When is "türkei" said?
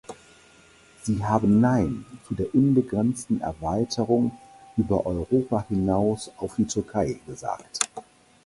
6.65-7.19